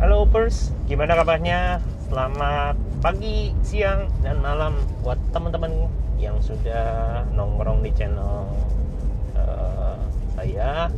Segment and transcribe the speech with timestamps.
[0.00, 1.76] Halo Pers, gimana kabarnya?
[2.08, 2.72] Selamat
[3.04, 8.48] pagi, siang, dan malam buat teman-teman yang sudah nongkrong di channel
[9.36, 10.00] uh,
[10.32, 10.88] saya.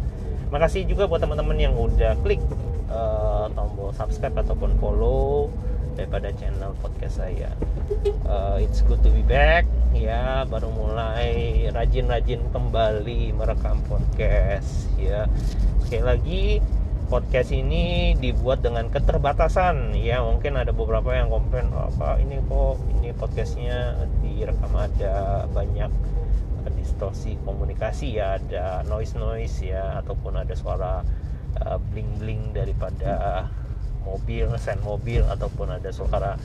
[0.55, 2.39] Makasih juga buat teman-teman yang udah klik
[2.95, 5.51] uh, tombol subscribe ataupun follow
[5.99, 7.51] daripada channel podcast saya.
[8.23, 9.67] Uh, it's good to be back.
[9.91, 14.87] Ya, baru mulai rajin-rajin kembali merekam podcast.
[14.95, 15.27] Ya,
[15.83, 16.43] sekali lagi
[17.13, 19.93] podcast ini dibuat dengan keterbatasan.
[19.93, 25.93] Ya mungkin ada beberapa yang komplain oh, apa ini kok ini podcastnya direkam ada banyak
[26.73, 31.05] distorsi komunikasi ya ada noise noise ya ataupun ada suara
[31.61, 33.45] uh, bling bling daripada
[34.09, 36.41] mobil sen mobil ataupun ada suara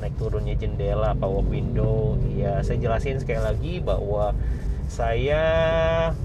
[0.00, 2.16] naik turunnya jendela power window.
[2.32, 4.32] Ya saya jelasin sekali lagi bahwa
[4.96, 5.44] saya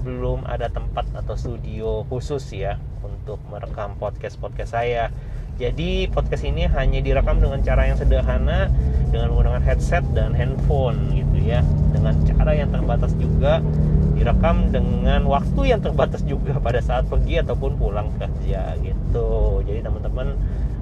[0.00, 5.12] belum ada tempat atau studio khusus ya untuk merekam podcast-podcast saya.
[5.60, 8.72] Jadi podcast ini hanya direkam dengan cara yang sederhana
[9.12, 11.60] dengan menggunakan headset dan handphone gitu ya.
[11.92, 13.60] Dengan cara yang terbatas juga
[14.16, 19.60] direkam dengan waktu yang terbatas juga pada saat pergi ataupun pulang kerja gitu.
[19.68, 20.32] Jadi teman-teman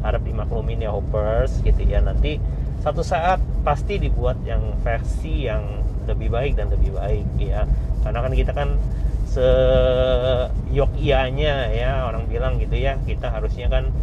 [0.07, 1.99] harap dimaklumin ya hoppers gitu ya.
[1.99, 2.39] Nanti
[2.87, 7.69] satu saat pasti dibuat yang versi yang lebih baik dan lebih baik ya.
[8.01, 8.81] Karena kan kita kan
[9.31, 13.95] seyok ianya ya orang bilang gitu ya kita harusnya kan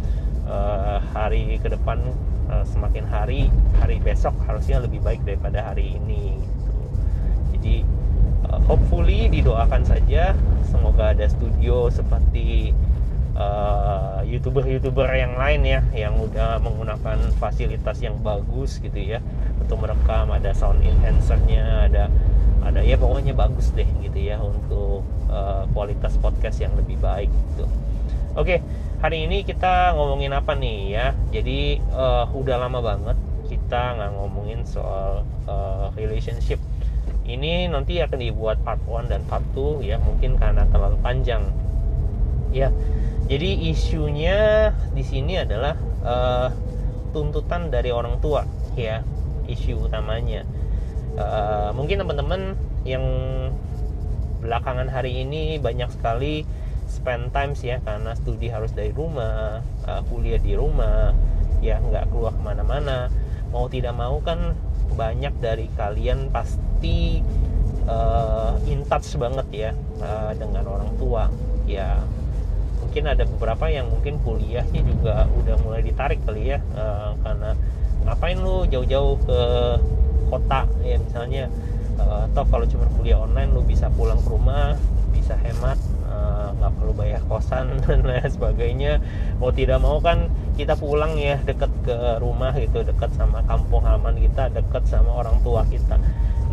[0.48, 2.00] uh, hari ke depan
[2.48, 6.76] uh, semakin hari hari besok harusnya lebih baik daripada hari ini gitu.
[7.52, 7.76] jadi
[8.48, 10.32] uh, hopefully didoakan saja
[10.72, 12.72] semoga ada studio seperti
[14.26, 19.22] youtuber-youtuber uh, yang lain ya yang udah menggunakan fasilitas yang bagus gitu ya
[19.68, 22.08] untuk merekam ada sound enhancernya ada
[22.64, 27.68] ada ya pokoknya bagus deh gitu ya untuk uh, kualitas podcast yang lebih baik gitu.
[28.32, 28.64] Oke,
[29.04, 31.06] hari ini kita ngomongin apa nih ya?
[31.28, 36.56] Jadi uh, udah lama banget kita nggak ngomongin soal uh, relationship.
[37.28, 41.44] Ini nanti akan dibuat part 1 dan part 2 ya, mungkin karena terlalu panjang.
[42.56, 42.72] Ya.
[43.28, 46.48] Jadi isunya di sini adalah uh,
[47.12, 49.04] tuntutan dari orang tua ya,
[49.48, 50.44] isu utamanya.
[51.18, 52.54] Uh, mungkin teman-teman
[52.86, 53.02] yang
[54.38, 56.46] belakangan hari ini banyak sekali
[56.86, 61.12] spend times ya karena studi harus dari rumah uh, kuliah di rumah
[61.58, 63.10] ya nggak keluar ke mana-mana.
[63.50, 64.54] Mau tidak mau kan
[64.94, 67.24] banyak dari kalian pasti
[67.88, 69.70] uh, in touch banget ya
[70.00, 71.26] uh, dengan orang tua.
[71.68, 71.98] Ya
[72.78, 77.52] mungkin ada beberapa yang mungkin kuliahnya juga udah mulai ditarik kali ya uh, karena
[78.08, 79.40] ngapain lu jauh-jauh ke
[80.28, 81.52] kota ya misalnya
[82.00, 84.76] uh, kalau cuma kuliah online lu bisa pulang ke rumah
[85.12, 85.76] bisa hemat
[86.08, 88.96] eh, nggak uh, perlu bayar kosan dan lain sebagainya.
[89.36, 94.16] Mau tidak mau kan kita pulang ya deket ke rumah gitu deket sama kampung halaman
[94.16, 96.00] kita deket sama orang tua kita.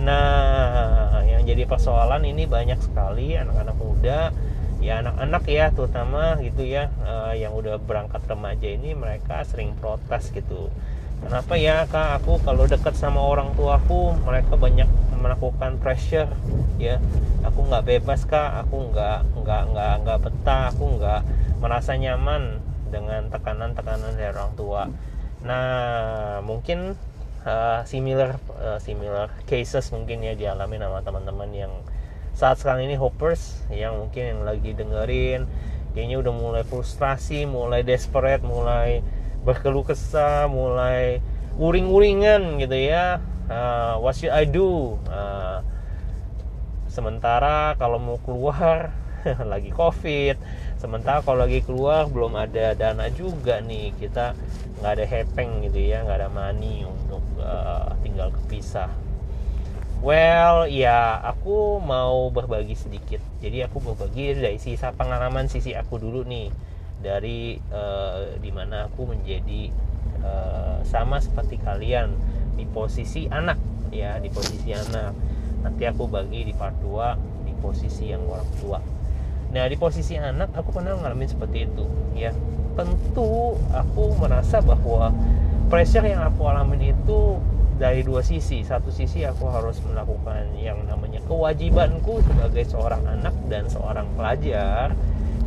[0.01, 4.19] Nah yang jadi persoalan ini banyak sekali anak-anak muda
[4.83, 10.29] ya anak-anak ya terutama gitu ya uh, yang udah berangkat remaja ini mereka sering protes
[10.35, 10.67] gitu
[11.25, 12.21] kenapa ya kak?
[12.21, 14.87] Aku kalau dekat sama orang tuaku mereka banyak
[15.17, 16.29] melakukan pressure
[16.77, 17.01] ya.
[17.41, 18.63] Aku nggak bebas kak.
[18.65, 20.69] Aku nggak nggak nggak nggak betah.
[20.69, 21.21] Aku nggak
[21.59, 22.61] merasa nyaman
[22.93, 24.87] dengan tekanan-tekanan dari orang tua.
[25.41, 26.93] Nah mungkin
[27.43, 31.73] uh, similar uh, similar cases mungkin ya dialami sama teman-teman yang
[32.35, 35.49] saat sekarang ini hoppers yang mungkin yang lagi dengerin.
[35.95, 38.99] Kayaknya udah mulai frustrasi mulai desperate mulai
[39.45, 41.21] berkeluh kesah mulai
[41.61, 43.21] uring-uringan gitu ya.
[43.45, 44.97] Uh, what should I do?
[45.05, 45.61] Uh,
[46.89, 48.89] sementara kalau mau keluar
[49.51, 50.41] lagi covid.
[50.81, 53.93] Sementara kalau lagi keluar belum ada dana juga nih.
[53.95, 54.33] Kita
[54.81, 58.89] nggak ada hepeng gitu ya nggak ada money untuk uh, tinggal kepisah.
[60.01, 63.21] Well ya aku mau berbagi sedikit.
[63.39, 66.49] Jadi aku berbagi dari sisa pengalaman sisi aku dulu nih
[67.05, 69.69] dari uh, di mana aku menjadi
[70.25, 72.17] uh, sama seperti kalian
[72.57, 73.61] di posisi anak
[73.93, 75.13] ya di posisi anak.
[75.61, 78.79] Nanti aku bagi di part 2 di posisi yang orang tua.
[79.53, 81.85] Nah di posisi anak aku pernah ngalamin seperti itu
[82.17, 82.33] ya.
[82.73, 85.13] Tentu aku merasa bahwa
[85.69, 87.37] pressure yang aku alamin itu
[87.79, 88.65] dari dua sisi.
[88.65, 94.91] Satu sisi aku harus melakukan yang namanya kewajibanku sebagai seorang anak dan seorang pelajar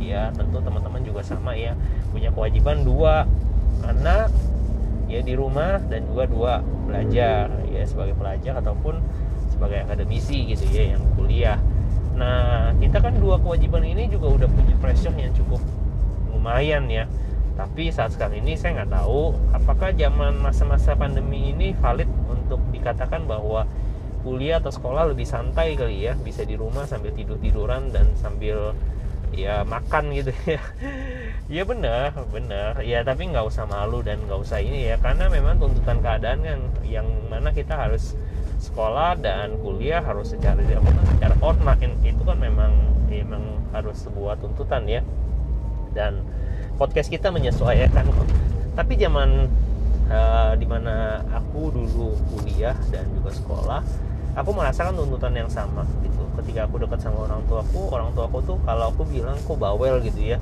[0.09, 0.33] ya.
[0.33, 1.77] Tentu teman-teman juga sama ya.
[2.09, 3.29] Punya kewajiban dua
[3.85, 4.33] anak
[5.09, 6.53] ya di rumah dan juga dua
[6.89, 9.01] belajar ya sebagai pelajar ataupun
[9.49, 11.57] sebagai akademisi gitu ya yang kuliah.
[12.17, 15.61] Nah kita kan dua kewajiban ini juga udah punya pressure yang cukup
[16.29, 17.09] lumayan ya.
[17.59, 23.27] Tapi saat sekarang ini saya nggak tahu apakah zaman masa-masa pandemi ini valid untuk dikatakan
[23.27, 23.67] bahwa
[24.23, 26.15] kuliah atau sekolah lebih santai kali ya.
[26.15, 28.71] Bisa di rumah sambil tidur tiduran dan sambil
[29.33, 30.61] ya makan gitu ya.
[31.49, 32.79] Ya benar benar.
[32.85, 36.59] Ya tapi nggak usah malu dan nggak usah ini ya karena memang tuntutan keadaan kan
[36.85, 38.13] yang mana kita harus
[38.59, 40.59] sekolah dan kuliah harus secara
[41.15, 42.73] secara online itu kan memang
[43.07, 43.43] memang
[43.73, 45.01] harus sebuah tuntutan ya.
[45.93, 46.21] Dan
[46.77, 48.07] podcast kita menyesuaikan
[48.79, 49.51] tapi zaman
[50.07, 53.81] uh, di mana aku dulu kuliah dan juga sekolah
[54.39, 58.25] aku merasakan tuntutan yang sama gitu ketika aku dekat sama orang tua aku orang tua
[58.27, 59.99] aku tuh kalau aku bilang kok bawel?
[59.99, 60.37] gitu ya.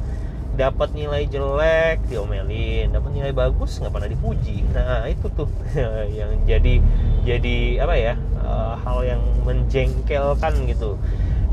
[0.57, 2.89] Dapat nilai jelek diomelin.
[2.89, 4.65] Dapat nilai bagus nggak pernah dipuji.
[4.73, 5.49] Nah itu tuh
[6.19, 6.81] yang jadi
[7.25, 10.97] jadi apa ya uh, hal yang menjengkelkan gitu.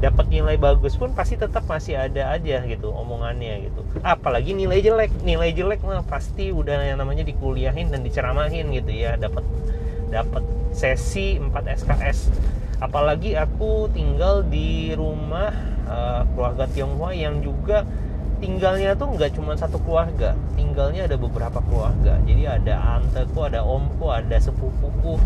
[0.01, 3.81] Dapat nilai bagus pun pasti tetap masih ada aja gitu omongannya gitu.
[4.05, 5.13] Apalagi nilai jelek.
[5.25, 9.17] Nilai jelek mah pasti udah yang namanya dikuliahin dan diceramahin gitu ya.
[9.17, 9.45] Dapat
[10.13, 10.45] dapat
[10.75, 12.19] sesi 4 SKS
[12.83, 15.53] apalagi aku tinggal di rumah
[15.87, 17.87] uh, keluarga Tionghoa yang juga
[18.43, 20.35] tinggalnya tuh nggak cuma satu keluarga.
[20.59, 22.19] Tinggalnya ada beberapa keluarga.
[22.27, 25.17] Jadi ada anteku ada omku ada sepupuku.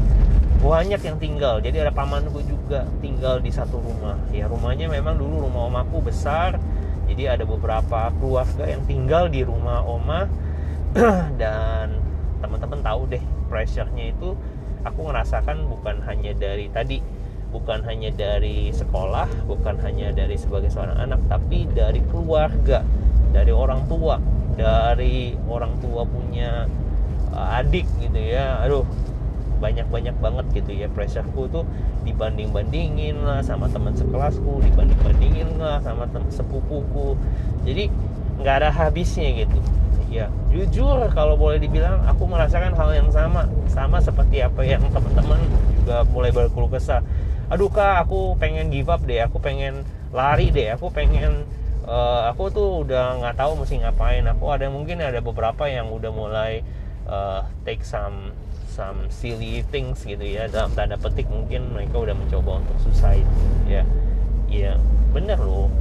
[0.62, 1.58] Banyak yang tinggal.
[1.62, 4.18] Jadi ada pamanku juga tinggal di satu rumah.
[4.30, 6.60] Ya rumahnya memang dulu rumah omaku besar.
[7.08, 10.28] Jadi ada beberapa keluarga yang tinggal di rumah oma.
[11.42, 11.98] Dan
[12.38, 14.38] teman-teman tahu deh pressure-nya itu
[14.86, 17.02] aku ngerasakan bukan hanya dari tadi
[17.48, 22.84] bukan hanya dari sekolah bukan hanya dari sebagai seorang anak tapi dari keluarga
[23.32, 24.20] dari orang tua
[24.58, 26.66] dari orang tua punya
[27.30, 28.58] uh, adik gitu ya.
[28.66, 28.82] Aduh
[29.58, 31.64] banyak-banyak banget gitu ya pressureku tuh.
[32.02, 37.14] Dibanding-bandingin lah sama teman sekelasku dibanding-bandingin lah sama teman sepupuku.
[37.62, 37.86] Jadi
[38.42, 39.58] nggak ada habisnya gitu.
[40.10, 43.46] Ya jujur kalau boleh dibilang aku merasakan hal yang sama.
[43.70, 45.38] Sama seperti apa yang teman-teman
[45.78, 47.00] juga mulai berkeluh kesah
[47.48, 51.48] aduh kak aku pengen give up deh aku pengen lari deh aku pengen
[51.88, 54.24] uh, aku tuh udah nggak tahu mesti ngapain.
[54.28, 56.60] Aku ada mungkin ada beberapa yang udah mulai
[57.08, 58.36] uh, take some
[58.68, 63.26] some silly things gitu ya dalam tanda petik mungkin mereka udah mencoba untuk suicide.
[63.66, 63.82] Ya
[64.52, 64.76] ya
[65.16, 65.72] bener loh.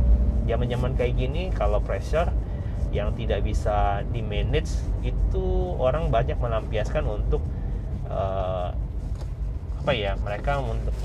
[0.48, 2.32] Zaman zaman kayak gini kalau pressure
[2.96, 4.72] yang tidak bisa di manage
[5.04, 7.44] itu orang banyak melampiaskan untuk
[8.08, 8.72] uh,
[9.84, 10.96] apa ya mereka untuk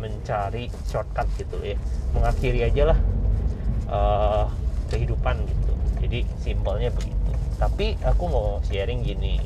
[0.00, 1.76] mencari shortcut gitu ya.
[2.16, 2.98] Mengakhiri aja lah
[3.92, 4.44] uh,
[4.88, 5.72] kehidupan gitu.
[6.00, 7.30] Jadi simpelnya begitu.
[7.60, 9.36] Tapi aku mau sharing gini.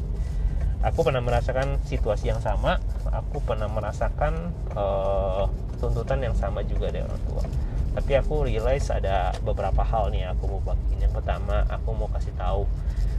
[0.85, 2.79] Aku pernah merasakan situasi yang sama.
[3.11, 5.51] Aku pernah merasakan uh,
[5.83, 7.45] tuntutan yang sama juga dari orang tua.
[7.95, 11.03] Tapi aku realize ada beberapa hal nih aku mau bagiin.
[11.09, 12.67] Yang pertama aku mau kasih tahu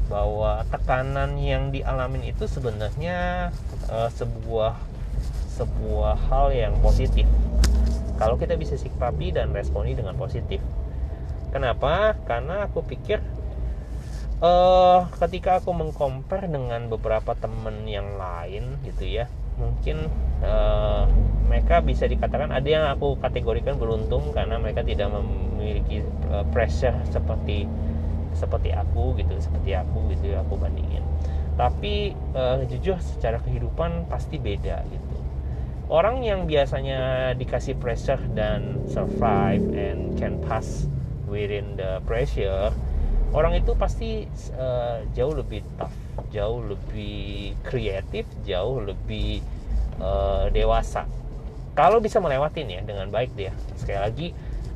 [0.06, 3.50] bahwa tekanan yang dialamin itu sebenarnya
[3.90, 4.78] uh, sebuah
[5.56, 7.24] sebuah hal yang positif.
[8.20, 10.60] Kalau kita bisa sikapi dan responi dengan positif.
[11.56, 12.20] Kenapa?
[12.28, 13.24] Karena aku pikir
[14.44, 20.12] uh, ketika aku mengcompare dengan beberapa temen yang lain gitu ya mungkin
[20.44, 21.08] uh,
[21.48, 27.64] mereka bisa dikatakan ada yang aku kategorikan beruntung karena mereka tidak memiliki uh, pressure seperti
[28.36, 31.04] seperti aku gitu seperti aku gitu ya aku bandingin.
[31.56, 35.05] Tapi uh, jujur secara kehidupan pasti beda gitu
[35.88, 40.90] orang yang biasanya dikasih pressure dan survive and can pass
[41.30, 42.74] within the pressure
[43.36, 44.26] orang itu pasti
[44.56, 45.94] uh, jauh lebih tough
[46.32, 49.40] jauh lebih kreatif jauh lebih
[50.00, 51.08] uh, dewasa.
[51.76, 53.52] Kalau bisa melewatin ya dengan baik dia.
[53.76, 54.28] Sekali lagi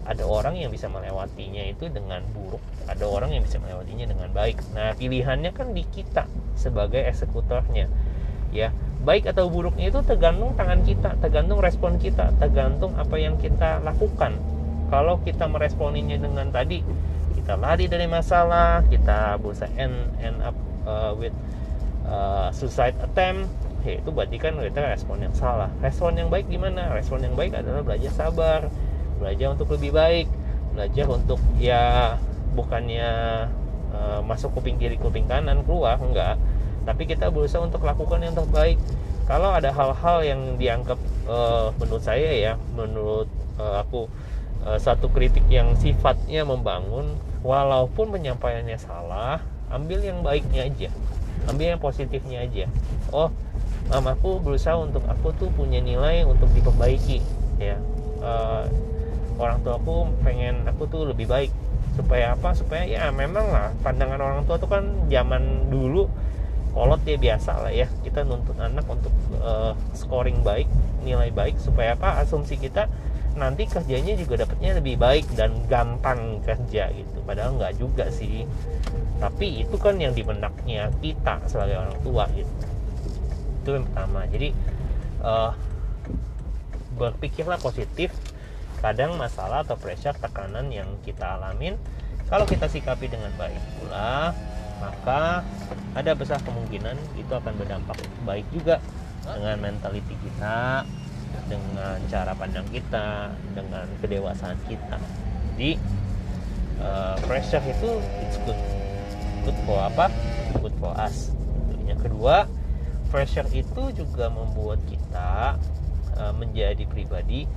[0.04, 4.58] ada orang yang bisa melewatinya itu dengan buruk ada orang yang bisa melewatinya dengan baik.
[4.74, 6.26] Nah pilihannya kan di kita
[6.58, 7.88] sebagai eksekutornya
[8.54, 8.70] ya.
[9.00, 14.36] Baik atau buruknya itu tergantung tangan kita tergantung respon kita tergantung apa yang kita lakukan.
[14.90, 16.84] Kalau kita meresponinya dengan tadi
[17.38, 21.34] kita lari dari masalah kita berusaha end end up uh, with
[22.06, 23.48] uh, suicide attempt
[23.88, 25.72] ya itu berarti kan kita respon yang salah.
[25.80, 26.92] Respon yang baik gimana?
[26.92, 28.68] Respon yang baik adalah belajar sabar
[29.20, 30.28] belajar untuk lebih baik
[30.74, 32.16] belajar untuk ya
[32.56, 33.12] bukannya
[33.92, 36.40] uh, masuk kuping kiri kuping kanan keluar enggak
[36.84, 38.80] tapi kita berusaha untuk lakukan yang terbaik.
[39.30, 40.98] Kalau ada hal-hal yang dianggap
[41.30, 43.30] uh, menurut saya ya menurut
[43.62, 44.10] uh, aku
[44.66, 47.14] uh, satu kritik yang sifatnya membangun
[47.46, 50.90] walaupun penyampaiannya salah ambil yang baiknya aja.
[51.46, 52.66] Ambil yang positifnya aja.
[53.14, 53.30] Oh
[53.90, 57.22] mamaku berusaha untuk aku tuh punya nilai untuk diperbaiki
[57.62, 57.78] ya.
[58.20, 58.66] Uh,
[59.40, 61.54] orang tua aku pengen aku tuh lebih baik.
[61.94, 62.56] Supaya apa?
[62.58, 66.08] Supaya ya memang lah pandangan orang tua tuh kan zaman dulu
[66.80, 67.92] kolot ya biasa lah ya.
[68.08, 69.12] Kita nuntut anak untuk
[69.44, 70.72] uh, scoring baik
[71.04, 72.24] nilai baik supaya apa?
[72.24, 72.88] Asumsi kita
[73.36, 77.20] nanti kerjanya juga dapatnya lebih baik dan gampang kerja gitu.
[77.28, 78.48] Padahal nggak juga sih.
[79.20, 82.54] Tapi itu kan yang di benaknya kita sebagai orang tua gitu.
[83.60, 84.24] Itu yang pertama.
[84.32, 84.56] Jadi
[85.20, 85.52] uh,
[86.96, 88.16] berpikirlah positif.
[88.80, 91.76] Kadang masalah atau pressure tekanan yang kita alamin
[92.32, 94.32] kalau kita sikapi dengan baik pula
[94.80, 95.44] maka
[95.94, 98.80] ada besar kemungkinan itu akan berdampak baik juga
[99.24, 100.88] dengan mentality kita
[101.46, 104.98] dengan cara pandang kita dengan kedewasaan kita.
[105.54, 105.72] Jadi
[106.82, 107.90] uh, pressure itu
[108.26, 108.60] it's good
[109.44, 110.08] good for apa?
[110.58, 111.34] Good for us.
[111.86, 112.48] Yang kedua
[113.10, 115.58] pressure itu juga membuat kita
[116.18, 117.50] uh, menjadi pribadi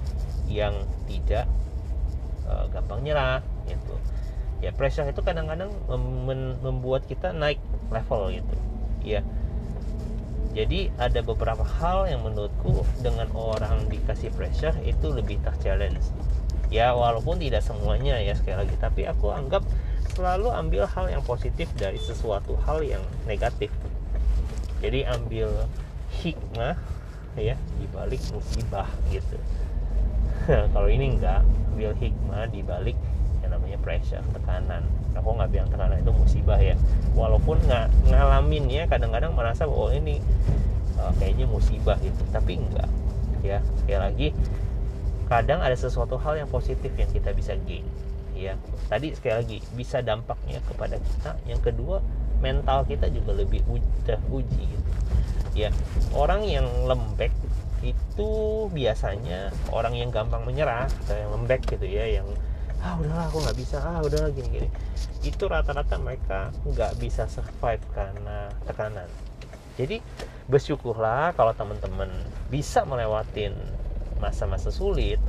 [0.48, 0.72] yang
[1.08, 1.44] tidak
[2.48, 3.94] uh, gampang nyerah gitu
[4.62, 7.58] ya pressure itu kadang-kadang mem membuat kita naik
[7.90, 8.54] level gitu.
[9.02, 9.26] Ya
[10.52, 16.04] jadi ada beberapa hal yang menurutku dengan orang dikasih pressure itu lebih terchallenge
[16.68, 18.76] ya walaupun tidak semuanya ya sekali lagi.
[18.76, 19.64] Tapi aku anggap
[20.12, 23.72] selalu ambil hal yang positif dari sesuatu hal yang negatif.
[24.84, 25.68] Jadi ambil
[26.20, 26.76] hikmah
[27.40, 29.40] ya dibalik musibah gitu.
[30.74, 31.40] Kalau ini enggak
[31.72, 33.21] ambil hikmah di balik yang
[33.72, 34.82] namanya pressure tekanan.
[35.16, 36.76] Aku nggak bilang tekanan itu musibah ya.
[37.16, 40.20] Walaupun nggak ngalamin ya kadang-kadang merasa bahwa oh, ini
[41.00, 42.20] uh, kayaknya musibah gitu.
[42.28, 42.88] Tapi enggak
[43.40, 43.64] ya.
[43.80, 44.28] Sekali lagi
[45.32, 47.88] kadang ada sesuatu hal yang positif yang kita bisa gain
[48.36, 48.60] ya.
[48.92, 51.40] Tadi sekali lagi bisa dampaknya kepada kita.
[51.48, 52.04] Yang kedua
[52.44, 54.90] mental kita juga lebih uji gitu.
[55.56, 55.72] Ya
[56.12, 57.32] orang yang lembek
[57.82, 58.30] itu
[58.70, 62.28] biasanya orang yang gampang menyerah atau yang lembek gitu ya yang
[62.82, 63.76] ah udahlah aku nggak bisa.
[63.78, 64.68] Ah udahlah gini gini
[65.22, 69.06] itu rata-rata mereka nggak bisa survive karena tekanan.
[69.78, 70.02] Jadi
[70.50, 72.10] bersyukurlah kalau teman-teman
[72.50, 73.54] bisa melewatin
[74.18, 75.22] masa-masa sulit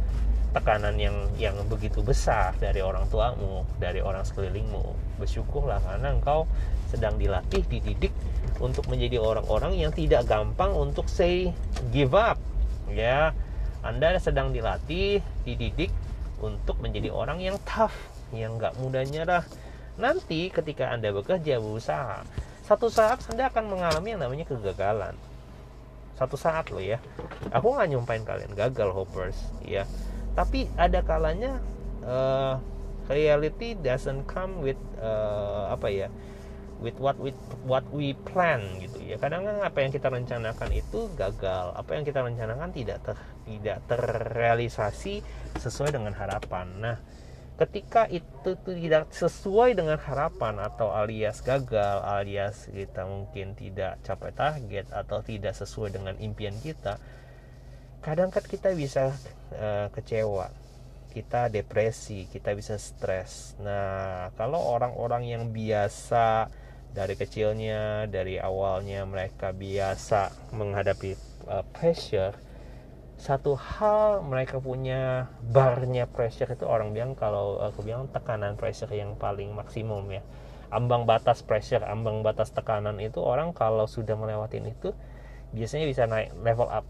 [0.53, 5.17] tekanan yang yang begitu besar dari orang tuamu dari orang sekelilingmu.
[5.21, 6.49] Bersyukurlah karena engkau
[6.89, 8.13] sedang dilatih dididik
[8.61, 11.53] untuk menjadi orang-orang yang tidak gampang untuk say
[11.93, 12.41] give up
[12.89, 13.29] ya.
[13.85, 15.91] Anda sedang dilatih dididik
[16.43, 17.95] untuk menjadi orang yang tough
[18.35, 19.47] yang nggak mudah nyerah
[19.95, 22.27] nanti ketika Anda bekerja berusaha
[22.63, 25.19] satu saat Anda akan mengalami yang namanya kegagalan.
[26.15, 26.95] Satu saat loh ya.
[27.51, 29.35] Aku nggak nyumpain kalian gagal hoppers
[29.67, 29.83] ya.
[30.31, 31.59] Tapi ada kalanya
[32.07, 32.55] uh,
[33.11, 36.07] reality doesn't come with uh, apa ya
[36.81, 37.37] with what with
[37.67, 39.15] what we plan gitu ya.
[39.21, 41.75] Kadang kadang apa yang kita rencanakan itu gagal.
[41.77, 45.21] Apa yang kita rencanakan tidak ter, tidak terrealisasi
[45.59, 46.67] sesuai dengan harapan.
[46.79, 46.97] Nah
[47.53, 54.89] ketika itu tidak sesuai dengan harapan atau alias gagal alias kita mungkin tidak capai target
[54.89, 56.97] atau tidak sesuai dengan impian kita
[58.01, 59.13] kadang kan kita bisa
[59.53, 60.49] uh, kecewa
[61.13, 63.53] kita depresi, kita bisa stres.
[63.61, 66.49] Nah, kalau orang-orang yang biasa
[66.93, 71.17] dari kecilnya dari awalnya mereka biasa menghadapi
[71.49, 72.37] uh, pressure
[73.17, 79.17] satu hal mereka punya barnya pressure itu orang bilang kalau aku bilang tekanan pressure yang
[79.17, 80.21] paling maksimum ya
[80.73, 84.93] ambang batas pressure ambang batas tekanan itu orang kalau sudah melewati itu
[85.53, 86.85] biasanya bisa naik level up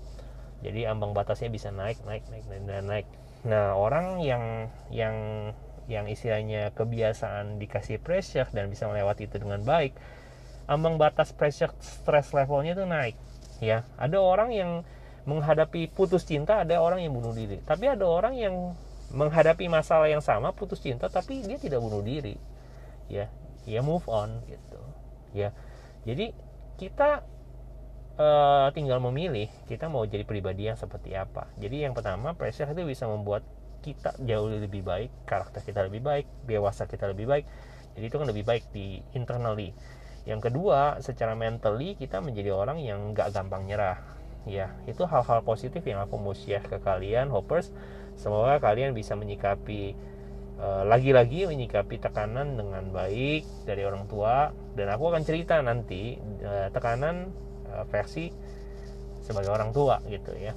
[0.63, 3.07] jadi ambang batasnya bisa naik naik naik naik, naik.
[3.43, 5.15] nah orang yang yang
[5.91, 9.95] yang istilahnya kebiasaan dikasih pressure dan bisa melewati itu dengan baik
[10.67, 13.15] ambang batas pressure stress levelnya itu naik
[13.59, 13.87] ya.
[13.99, 14.71] Ada orang yang
[15.23, 17.59] menghadapi putus cinta ada orang yang bunuh diri.
[17.63, 18.75] Tapi ada orang yang
[19.13, 22.35] menghadapi masalah yang sama putus cinta tapi dia tidak bunuh diri
[23.11, 23.27] ya.
[23.63, 24.79] Ya move on gitu
[25.31, 25.55] ya.
[26.03, 26.35] Jadi
[26.75, 27.23] kita
[28.19, 31.47] uh, tinggal memilih kita mau jadi pribadi yang seperti apa.
[31.59, 33.43] Jadi yang pertama pressure itu bisa membuat
[33.83, 37.45] kita jauh lebih baik karakter kita lebih baik dewasa kita lebih baik.
[37.93, 39.75] Jadi itu kan lebih baik di internally
[40.23, 43.99] yang kedua secara mentally kita menjadi orang yang nggak gampang nyerah.
[44.47, 47.71] Ya itu hal-hal positif yang aku mau share ke kalian hoppers
[48.15, 49.95] semoga kalian bisa menyikapi
[50.59, 54.55] uh, lagi-lagi menyikapi tekanan dengan baik dari orang tua.
[54.75, 57.27] Dan aku akan cerita nanti uh, tekanan
[57.67, 58.31] uh, versi
[59.23, 60.55] sebagai orang tua gitu ya.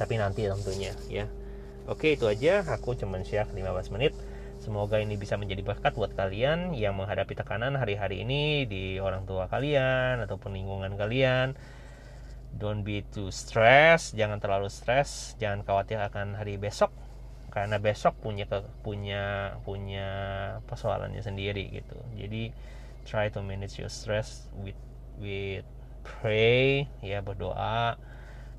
[0.00, 1.28] Tapi nanti tentunya ya
[1.84, 2.64] Oke itu aja.
[2.64, 4.16] Aku cuman share 15 menit.
[4.64, 9.44] Semoga ini bisa menjadi berkat buat kalian yang menghadapi tekanan hari-hari ini di orang tua
[9.52, 11.52] kalian ataupun lingkungan kalian.
[12.56, 16.88] Don't be too stress, jangan terlalu stres, jangan khawatir akan hari besok.
[17.52, 20.08] Karena besok punya ke, punya punya
[20.64, 22.00] persoalannya sendiri gitu.
[22.16, 22.48] Jadi
[23.04, 24.78] try to manage your stress with
[25.20, 25.68] with
[26.00, 28.00] pray ya berdoa.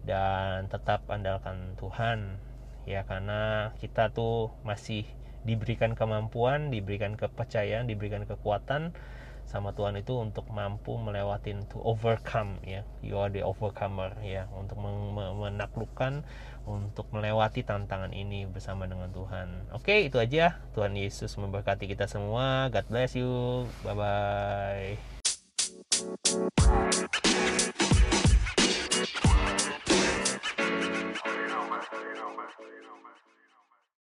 [0.05, 2.37] Dan tetap andalkan Tuhan
[2.85, 5.05] ya karena kita tuh masih
[5.45, 8.97] diberikan kemampuan diberikan kepercayaan diberikan kekuatan
[9.45, 12.81] sama Tuhan itu untuk mampu melewati to overcome ya.
[13.05, 14.49] You are the overcomer ya.
[14.57, 16.25] Untuk menaklukkan
[16.65, 19.69] untuk melewati tantangan ini bersama dengan Tuhan.
[19.71, 20.57] Oke itu aja.
[20.73, 22.73] Tuhan Yesus memberkati kita semua.
[22.73, 23.69] God bless you.
[23.85, 24.97] Bye bye